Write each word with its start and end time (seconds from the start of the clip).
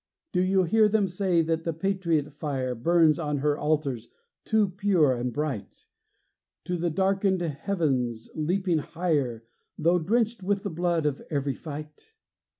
Do 0.31 0.41
you 0.41 0.63
hear 0.63 0.89
them 0.89 1.07
say 1.07 1.43
that 1.43 1.63
the 1.63 1.73
patriot 1.73 2.33
fire 2.33 2.73
Burns 2.73 3.19
on 3.19 3.37
her 3.37 3.55
altars 3.55 4.07
too 4.45 4.69
pure 4.69 5.13
and 5.13 5.31
bright, 5.31 5.85
To 6.63 6.75
the 6.75 6.89
darkened 6.89 7.41
heavens 7.43 8.27
leaping 8.33 8.79
higher, 8.79 9.45
Though 9.77 9.99
drenched 9.99 10.41
with 10.41 10.63
the 10.63 10.71
blood 10.71 11.05
of 11.05 11.21
every 11.29 11.53
fight? 11.53 12.15